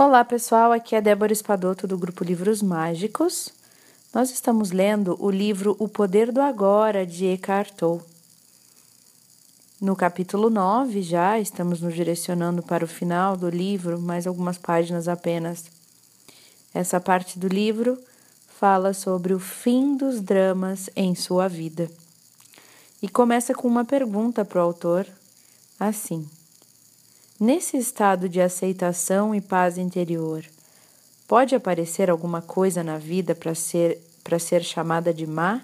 [0.00, 3.48] Olá pessoal, aqui é Débora Espadoto do grupo Livros Mágicos.
[4.14, 8.02] Nós estamos lendo o livro O Poder do Agora de Eckhart Tolle.
[9.80, 15.08] No capítulo 9 já estamos nos direcionando para o final do livro, mais algumas páginas
[15.08, 15.64] apenas.
[16.72, 17.98] Essa parte do livro
[18.56, 21.90] fala sobre o fim dos dramas em sua vida.
[23.02, 25.04] E começa com uma pergunta para o autor,
[25.80, 26.24] assim:
[27.40, 30.44] Nesse estado de aceitação e paz interior,
[31.28, 35.62] pode aparecer alguma coisa na vida para ser, para ser chamada de má,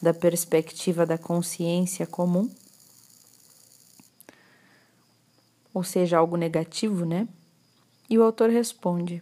[0.00, 2.48] da perspectiva da consciência comum?
[5.74, 7.26] Ou seja, algo negativo, né?
[8.08, 9.20] E o autor responde: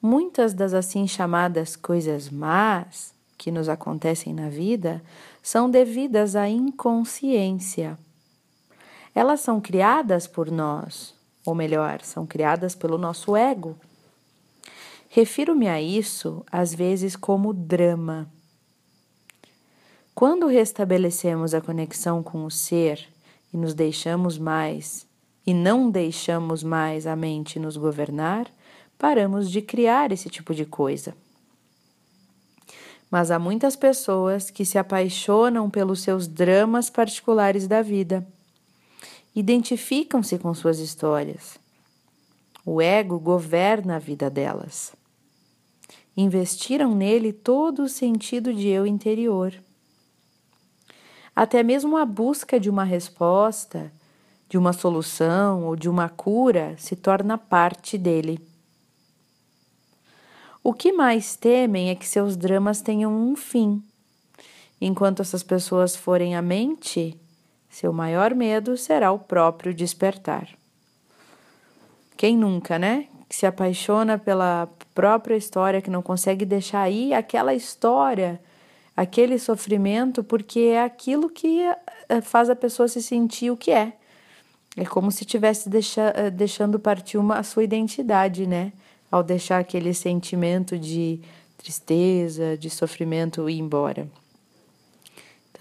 [0.00, 5.02] Muitas das assim chamadas coisas más que nos acontecem na vida
[5.42, 7.98] são devidas à inconsciência
[9.14, 13.76] elas são criadas por nós, ou melhor, são criadas pelo nosso ego.
[15.08, 18.26] Refiro-me a isso às vezes como drama.
[20.14, 23.06] Quando restabelecemos a conexão com o ser
[23.52, 25.06] e nos deixamos mais
[25.46, 28.46] e não deixamos mais a mente nos governar,
[28.98, 31.14] paramos de criar esse tipo de coisa.
[33.10, 38.26] Mas há muitas pessoas que se apaixonam pelos seus dramas particulares da vida
[39.34, 41.58] identificam-se com suas histórias.
[42.64, 44.92] O ego governa a vida delas.
[46.16, 49.54] Investiram nele todo o sentido de eu interior.
[51.34, 53.90] Até mesmo a busca de uma resposta,
[54.48, 58.38] de uma solução ou de uma cura se torna parte dele.
[60.62, 63.82] O que mais temem é que seus dramas tenham um fim.
[64.80, 67.18] Enquanto essas pessoas forem a mente,
[67.72, 70.46] seu maior medo será o próprio despertar.
[72.18, 73.06] Quem nunca, né?
[73.26, 78.38] Que se apaixona pela própria história, que não consegue deixar aí aquela história,
[78.94, 81.62] aquele sofrimento, porque é aquilo que
[82.10, 83.94] eh, faz a pessoa se sentir o que é.
[84.76, 88.74] É como se estivesse deixa, eh, deixando partir uma, a sua identidade, né?
[89.10, 91.20] Ao deixar aquele sentimento de
[91.56, 94.06] tristeza, de sofrimento ir embora.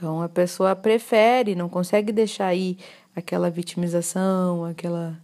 [0.01, 2.75] Então a pessoa prefere, não consegue deixar aí
[3.15, 5.15] aquela vitimização, aquela,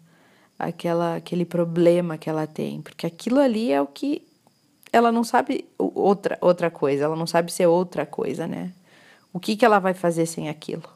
[0.59, 4.21] aquela, aquele problema que ela tem, porque aquilo ali é o que
[4.93, 8.71] ela não sabe outra, outra coisa, ela não sabe ser outra coisa, né?
[9.33, 10.88] O que, que ela vai fazer sem aquilo?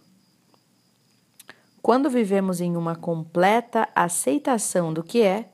[1.82, 5.50] Quando vivemos em uma completa aceitação do que é,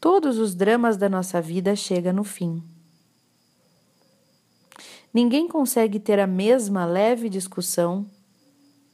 [0.00, 2.64] todos os dramas da nossa vida chegam no fim.
[5.14, 8.04] Ninguém consegue ter a mesma leve discussão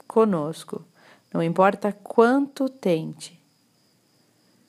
[0.06, 0.84] conosco,
[1.32, 3.41] não importa quanto tente.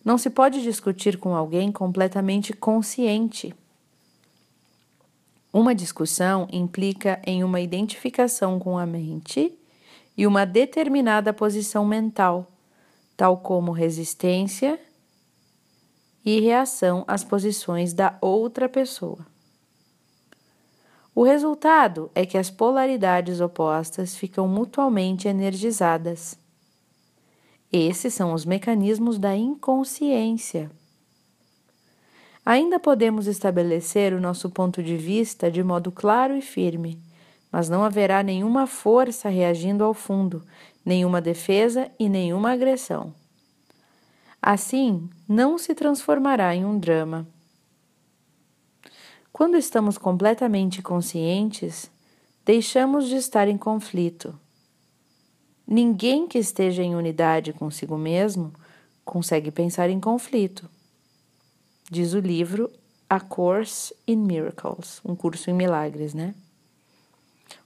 [0.04, 3.54] Não se pode discutir com alguém completamente consciente.
[5.52, 9.54] Uma discussão implica em uma identificação com a mente
[10.16, 12.50] e uma determinada posição mental,
[13.18, 14.80] tal como resistência
[16.24, 19.26] e reação às posições da outra pessoa.
[21.14, 26.40] O resultado é que as polaridades opostas ficam mutuamente energizadas.
[27.72, 30.72] Esses são os mecanismos da inconsciência.
[32.46, 37.00] Ainda podemos estabelecer o nosso ponto de vista de modo claro e firme,
[37.52, 40.44] mas não haverá nenhuma força reagindo ao fundo,
[40.84, 43.14] nenhuma defesa e nenhuma agressão.
[44.42, 47.28] Assim, não se transformará em um drama.
[49.32, 51.90] Quando estamos completamente conscientes,
[52.46, 54.38] deixamos de estar em conflito.
[55.66, 58.54] Ninguém que esteja em unidade consigo mesmo
[59.06, 60.70] consegue pensar em conflito.
[61.90, 62.70] Diz o livro
[63.10, 66.36] A Course in Miracles, um curso em milagres, né?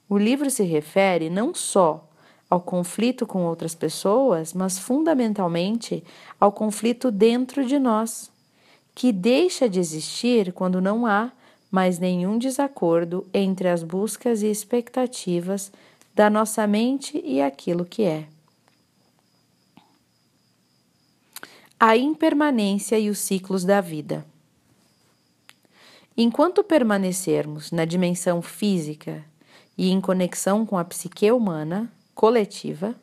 [0.08, 2.08] O livro se refere não só
[2.48, 6.04] ao conflito com outras pessoas, mas fundamentalmente
[6.40, 8.32] ao conflito dentro de nós,
[8.94, 11.32] que deixa de existir quando não há
[11.76, 15.74] mas nenhum desacordo entre as buscas e expectativas
[16.16, 18.30] da nossa mente e aquilo que é.
[21.78, 24.26] A impermanência e os ciclos da vida.
[26.16, 29.26] Enquanto permanecermos na dimensão física
[29.78, 32.96] e em conexão com a psique humana coletiva,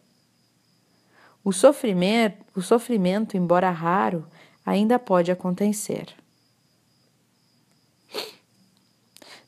[1.45, 4.27] o sofrimento, o sofrimento, embora raro,
[4.65, 6.22] ainda pode acontecer.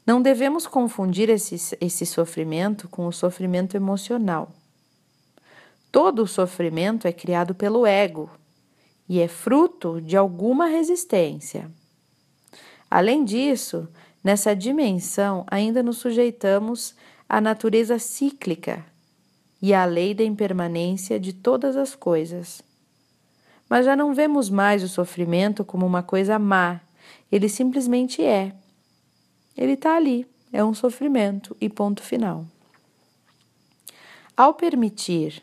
[0.06, 4.53] Não devemos confundir esse, esse sofrimento com o sofrimento emocional.
[5.91, 8.31] Todo sofrimento é criado pelo ego
[9.09, 11.71] e é fruto de alguma resistência.
[12.91, 13.89] Além disso,
[14.23, 16.95] nessa dimensão ainda nos sujeitamos
[17.29, 18.85] à natureza cíclica
[19.62, 22.62] e à lei da impermanência de todas as coisas.
[23.69, 26.81] Mas já não vemos mais o sofrimento como uma coisa má,
[27.33, 28.55] ele simplesmente é.
[29.56, 32.45] Ele está ali, é um sofrimento e ponto final.
[34.37, 35.43] Ao permitir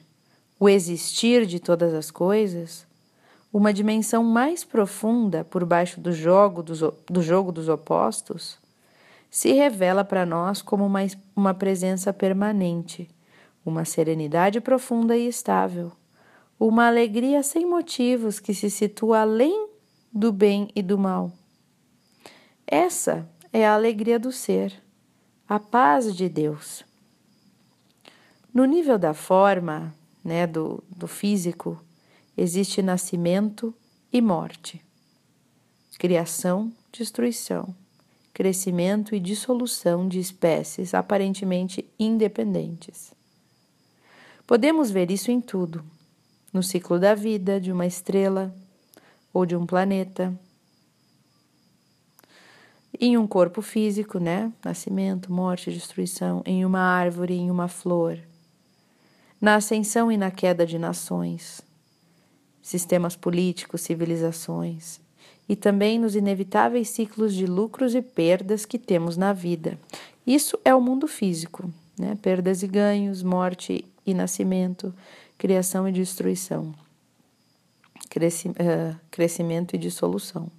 [0.60, 2.86] o existir de todas as coisas,
[3.52, 8.58] uma dimensão mais profunda por baixo do jogo dos, do jogo dos opostos,
[9.30, 11.00] se revela para nós como uma,
[11.36, 13.10] uma presença permanente,
[13.66, 15.92] uma serenidade profunda e estável,
[16.60, 19.70] uma alegria sem motivos que se situa além
[20.14, 21.32] do bem e do mal.
[22.68, 24.74] Essa é a alegria do ser,
[25.48, 26.86] a paz de Deus.
[28.54, 29.94] No nível da forma,
[30.24, 31.82] né, do, do físico,
[32.38, 33.74] existe nascimento
[34.12, 34.82] e morte,
[35.98, 37.76] criação, destruição,
[38.34, 43.14] crescimento e dissolução de espécies aparentemente independentes.
[44.48, 45.84] Podemos ver isso em tudo,
[46.52, 48.54] no ciclo da vida de uma estrela
[49.34, 50.38] ou de um planeta,
[53.02, 54.54] em um corpo físico, né?
[54.64, 58.20] Nascimento, morte, destruição, em uma árvore, em uma flor,
[59.42, 61.62] na ascensão e na queda de nações,
[62.62, 65.02] sistemas políticos, civilizações,
[65.50, 69.80] e também nos inevitáveis ciclos de lucros e perdas que temos na vida.
[70.26, 72.16] Isso é o mundo físico, né?
[72.22, 74.94] perdas e ganhos, morte e nascimento,
[75.40, 76.72] criação e destruição,
[78.12, 78.52] Cresci
[79.10, 80.52] crescimento e dissolução.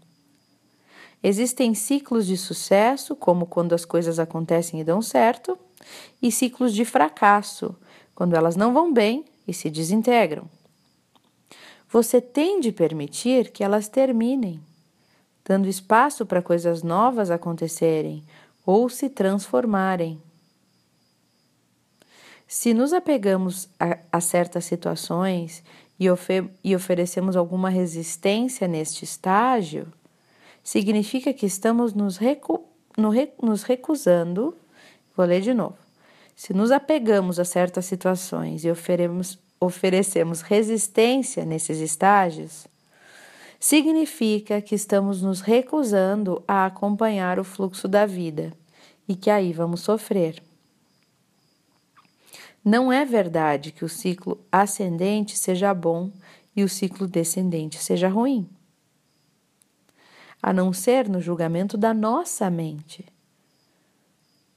[1.23, 5.57] Existem ciclos de sucesso, como quando as coisas acontecem e dão certo,
[6.21, 7.77] e ciclos de fracasso,
[8.15, 10.45] quando elas não vão bem e se desintegram.
[11.89, 14.61] Você tem de permitir que elas terminem,
[15.45, 18.25] dando espaço para coisas novas acontecerem
[18.65, 20.21] ou se transformarem.
[22.49, 25.63] Se nos apegamos a, a certas situações
[25.99, 29.87] e, ofe e oferecemos alguma resistência neste estágio,
[30.63, 32.65] significa que estamos nos, recu
[32.97, 33.11] no,
[33.43, 34.57] nos recusando.
[35.17, 35.77] Vou ler de novo.
[36.35, 38.71] Se nos apegamos a certas situações e
[39.61, 42.67] oferecemos resistência nesses estágios,
[43.61, 48.53] significa que estamos nos recusando a acompanhar o fluxo da vida
[49.07, 50.43] e que aí vamos sofrer.
[52.65, 56.11] Não é verdade que o ciclo ascendente seja bom
[56.57, 58.49] e o ciclo descendente seja ruim,
[60.43, 63.07] a não ser no julgamento da nossa mente.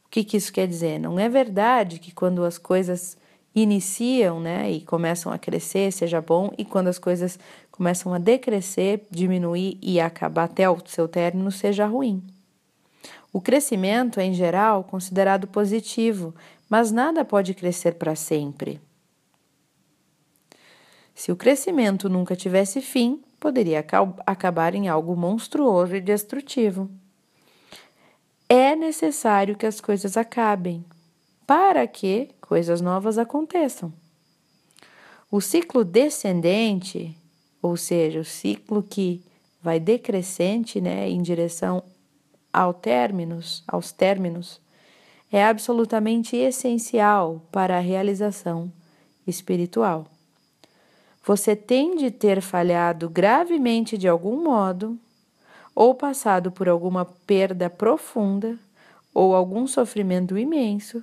[0.05, 0.99] O que, que isso quer dizer?
[0.99, 3.15] Não é verdade que quando as coisas
[3.53, 7.37] iniciam né, e começam a crescer, seja bom, e quando as coisas
[7.71, 12.23] começam a decrescer, diminuir e acabar até o seu término, seja ruim.
[13.31, 16.33] O crescimento é, em geral, considerado positivo,
[16.69, 18.81] mas nada pode crescer para sempre.
[21.13, 23.85] Se o crescimento nunca tivesse fim, poderia
[24.25, 26.89] acabar em algo monstruoso e destrutivo.
[28.49, 30.83] É necessário que as coisas acabem,
[31.45, 33.93] para que coisas novas aconteçam.
[35.29, 37.15] O ciclo descendente,
[37.61, 39.23] ou seja, o ciclo que
[39.61, 41.83] vai decrescente, né, em direção
[42.51, 44.59] ao términos, aos términos,
[45.31, 48.73] é absolutamente essencial para a realização
[49.27, 50.07] espiritual.
[51.25, 54.95] Você tem de ter falhado gravemente de algum modo,
[55.73, 58.59] ou passado por alguma perda profunda,
[59.11, 61.01] ou algum sofrimento imenso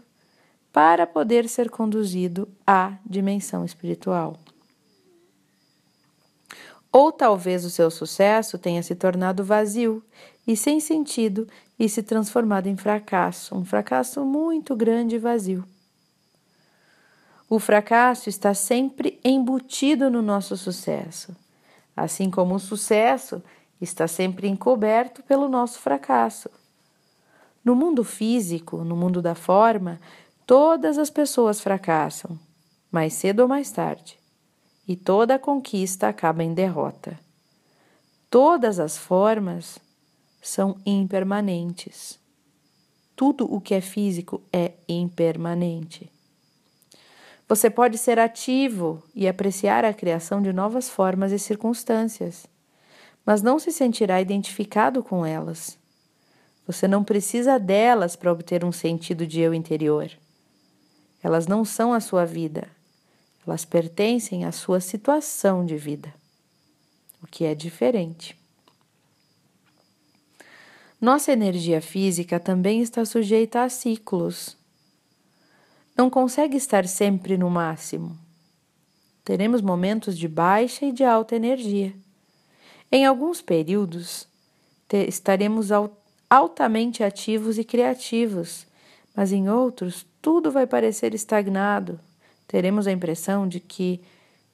[0.72, 4.38] para poder ser conduzido à dimensão espiritual.
[6.92, 10.04] Ou talvez o seu sucesso tenha se tornado vazio
[10.46, 11.48] e sem sentido
[11.78, 15.64] e se transformado em fracasso, um fracasso muito grande e vazio.
[17.54, 21.36] O fracasso está sempre embutido no nosso sucesso,
[21.94, 23.42] assim como o sucesso
[23.78, 26.48] está sempre encoberto pelo nosso fracasso.
[27.62, 30.00] No mundo físico, no mundo da forma,
[30.54, 32.38] Todas as pessoas fracassam,
[32.90, 34.18] mais cedo ou mais tarde,
[34.86, 37.18] e toda conquista acaba em derrota.
[38.28, 39.78] Todas as formas
[40.42, 42.20] são impermanentes.
[43.16, 46.11] Tudo o que é físico é impermanente.
[47.52, 52.46] Você pode ser ativo e apreciar a criação de novas formas e circunstâncias,
[53.26, 55.76] mas não se sentirá identificado com elas.
[56.66, 60.10] Você não precisa delas para obter um sentido de eu interior.
[61.22, 62.66] Elas não são a sua vida,
[63.46, 66.10] elas pertencem à sua situação de vida.
[67.22, 68.34] o que é diferente.
[70.98, 74.61] Nossa energia física também está sujeita a ciclos.
[75.96, 78.16] Não consegue estar sempre no máximo.
[79.24, 81.94] Teremos momentos de baixa e de alta energia.
[82.90, 84.26] Em alguns períodos,
[84.92, 85.68] estaremos
[86.28, 88.66] altamente ativos e criativos,
[89.14, 92.00] mas em outros tudo vai parecer estagnado.
[92.46, 94.00] Teremos a impressão de que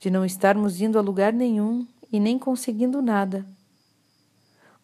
[0.00, 3.44] de não estarmos indo a lugar nenhum e nem conseguindo nada.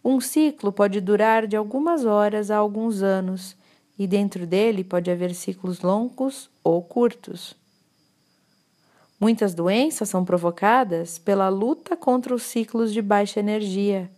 [0.05, 3.57] Um ciclo pode durar de algumas horas a alguns anos,
[3.99, 7.55] e dentro dele pode haver ciclos longos ou curtos.
[9.21, 14.11] Muitas doenças são provocadas pela luta contra os ciclos de baixa energia,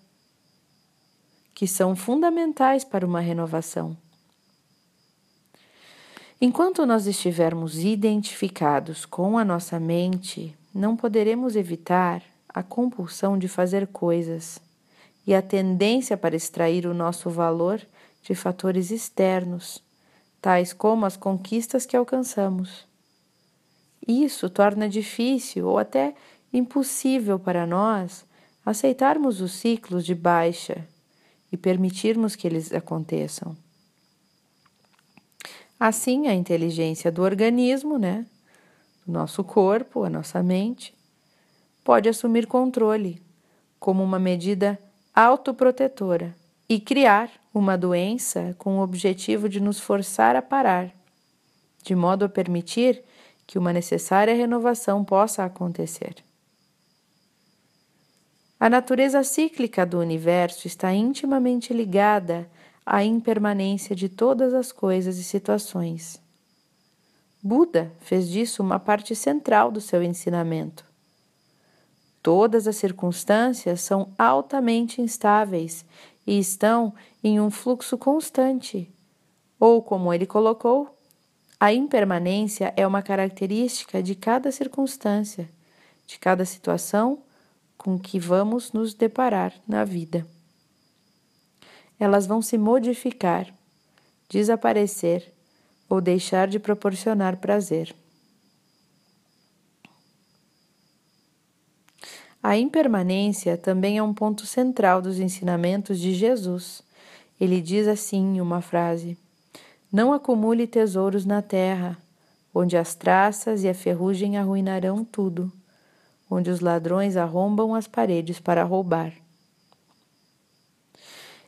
[1.55, 3.97] que são fundamentais para uma renovação.
[6.41, 13.87] Enquanto nós estivermos identificados com a nossa mente, não poderemos evitar a compulsão de fazer
[13.87, 14.59] coisas
[15.27, 17.81] e a tendência para extrair o nosso valor
[18.27, 19.81] de fatores externos,
[20.43, 22.85] tais como as conquistas que alcançamos.
[24.07, 26.13] Isso torna difícil ou até
[26.53, 28.27] impossível para nós
[28.65, 30.85] aceitarmos os ciclos de baixa
[31.53, 33.57] e permitirmos que eles aconteçam.
[35.79, 38.27] Assim, a inteligência do organismo, né,
[39.07, 40.93] do nosso corpo, a nossa mente,
[41.85, 43.23] pode assumir controle
[43.79, 44.77] como uma medida
[45.15, 46.35] autoprotetora
[46.69, 50.91] e criar uma doença com o objetivo de nos forçar a parar,
[51.83, 53.03] de modo a permitir
[53.47, 56.17] que uma necessária renovação possa acontecer.
[58.59, 62.51] A natureza cíclica do universo está intimamente ligada
[62.85, 66.21] à impermanência de todas as coisas e situações.
[67.43, 70.85] Buda fez disso uma parte central do seu ensinamento.
[72.23, 75.85] Todas as circunstâncias são altamente instáveis
[76.27, 76.93] e estão
[77.23, 78.91] em um fluxo constante.
[79.59, 80.97] Ou, como ele colocou,
[81.59, 85.49] a impermanência é uma característica de cada circunstância,
[86.07, 87.23] de cada situação
[87.79, 90.27] com que vamos nos deparar na vida.
[91.99, 93.53] Elas vão se modificar,
[94.29, 95.33] desaparecer
[95.89, 97.95] ou deixar de proporcionar prazer.
[102.47, 106.81] A impermanência também é um ponto central dos ensinamentos de Jesus.
[107.41, 109.19] Ele diz assim em uma frase:
[109.93, 111.99] Não acumule tesouros na terra,
[112.55, 115.51] onde as traças e a ferrugem arruinarão tudo,
[116.31, 119.13] onde os ladrões arrombam as paredes para roubar.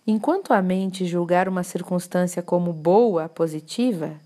[0.05, 4.17] Enquanto a mente julgar uma circunstância como boa, positiva,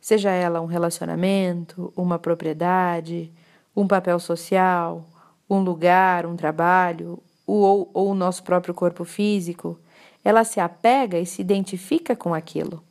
[0.00, 3.30] seja ela um relacionamento, uma propriedade,
[3.76, 5.04] um papel social,
[5.50, 9.78] um lugar, um trabalho, ou, ou o nosso próprio corpo físico,
[10.24, 12.82] ela se apega e se identifica com aquilo.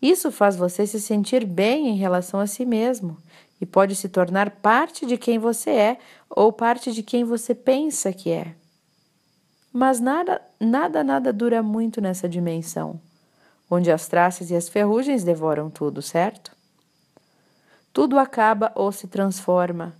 [0.00, 3.18] Isso faz você se sentir bem em relação a si mesmo
[3.60, 5.98] e pode se tornar parte de quem você é
[6.30, 8.54] ou parte de quem você pensa que é.
[9.72, 13.00] Mas nada, nada, nada dura muito nessa dimensão,
[13.68, 16.56] onde as traças e as ferrugens devoram tudo, certo?
[17.92, 19.96] Tudo acaba ou se transforma,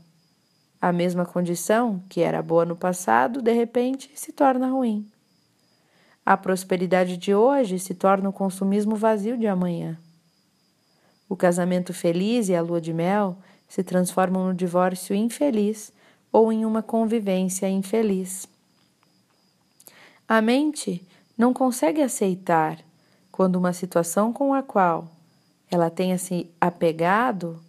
[0.80, 5.06] a mesma condição, que era boa no passado, de repente se torna ruim.
[6.25, 9.99] A prosperidade de hoje se torna o consumismo vazio de amanhã.
[11.28, 15.92] O casamento feliz e a lua de mel se transformam no divórcio infeliz
[16.32, 18.47] ou em uma convivência infeliz.
[20.26, 21.06] A mente
[21.37, 22.78] não consegue aceitar
[23.32, 25.11] quando uma situação com a qual
[25.70, 27.62] ela tenha se apegado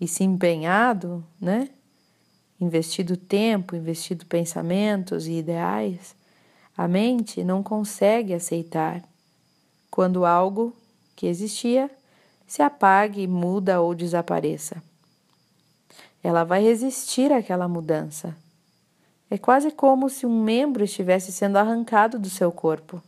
[0.00, 1.68] e se empenhado, né?
[2.64, 6.14] Investido tempo, investido pensamentos e ideais,
[6.76, 9.02] a mente não consegue aceitar
[9.90, 10.74] quando algo
[11.14, 11.90] que existia
[12.46, 14.82] se apague, muda ou desapareça.
[16.22, 18.36] Ela vai resistir àquela mudança.
[19.30, 23.02] É quase como se um membro estivesse sendo arrancado do seu corpo.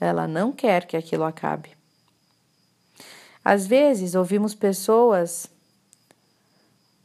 [0.00, 1.70] Ela não quer que aquilo acabe.
[3.44, 5.48] Às vezes ouvimos pessoas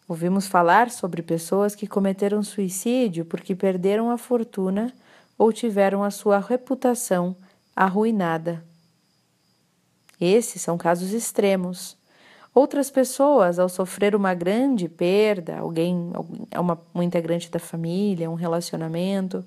[0.07, 4.93] Ouvimos falar sobre pessoas que cometeram suicídio porque perderam a fortuna
[5.37, 7.35] ou tiveram a sua reputação
[7.75, 8.63] arruinada.
[10.21, 11.97] Esses são casos extremos.
[12.53, 16.13] Outras pessoas, ao sofrer uma grande perda, alguém,
[16.57, 19.43] uma, um integrante da família, um relacionamento,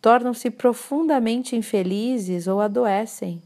[0.00, 3.42] tornam-se profundamente infelizes ou adoecem.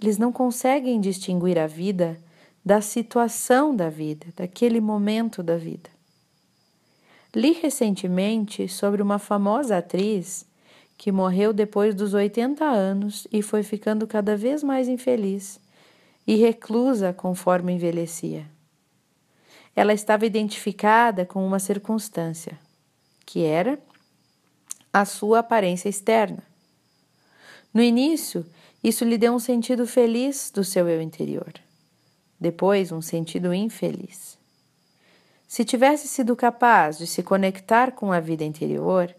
[0.00, 2.16] Eles não conseguem distinguir a vida
[2.64, 5.90] da situação da vida, daquele momento da vida.
[7.34, 10.44] Li recentemente sobre uma famosa atriz
[10.96, 15.58] que morreu depois dos 80 anos e foi ficando cada vez mais infeliz
[16.26, 18.46] e reclusa conforme envelhecia.
[19.74, 22.58] Ela estava identificada com uma circunstância,
[23.24, 23.78] que era
[24.92, 26.42] a sua aparência externa.
[27.72, 28.44] No início,
[28.84, 31.52] isso lhe deu um sentido feliz do seu eu interior,
[32.42, 34.36] depois, um sentido infeliz.
[35.46, 39.14] Se tivesse sido capaz de se conectar com a vida interior,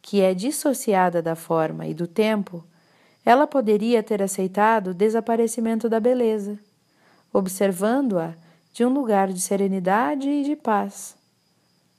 [0.00, 2.64] que é dissociada da forma e do tempo,
[3.24, 6.58] ela poderia ter aceitado o desaparecimento da beleza,
[7.32, 8.34] observando-a
[8.72, 11.16] de um lugar de serenidade e de paz.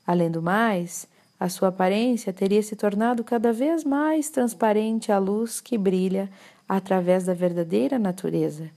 [0.08, 1.08] Além do mais,
[1.40, 6.30] a sua aparência teria se tornado cada vez mais transparente à luz que brilha
[6.68, 8.70] através da verdadeira natureza,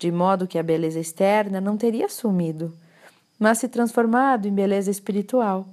[0.00, 2.76] de modo que a beleza externa não teria sumido
[3.40, 5.66] mas se transformado em beleza espiritual.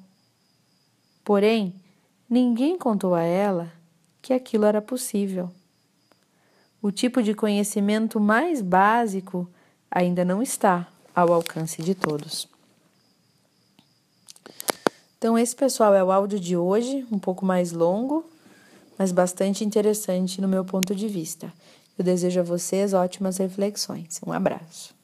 [1.25, 1.75] Porém,
[2.29, 3.69] ninguém contou a ela
[4.21, 5.51] que aquilo era possível.
[6.81, 9.45] O tipo de conhecimento mais básico
[9.91, 12.47] ainda não está ao alcance de todos.
[15.17, 18.23] Então, esse pessoal é o áudio de hoje, um pouco mais longo,
[18.97, 21.51] mas bastante interessante no meu ponto de vista.
[21.97, 24.19] Eu desejo a vocês ótimas reflexões.
[24.25, 24.96] Um abraço.